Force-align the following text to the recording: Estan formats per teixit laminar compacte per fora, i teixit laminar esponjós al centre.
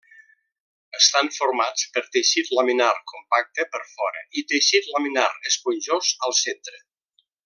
Estan 0.99 1.27
formats 1.35 1.83
per 1.97 2.03
teixit 2.15 2.49
laminar 2.59 2.89
compacte 3.13 3.67
per 3.75 3.81
fora, 3.93 4.25
i 4.41 4.45
teixit 4.53 4.89
laminar 4.97 5.27
esponjós 5.53 6.15
al 6.29 6.35
centre. 6.43 6.83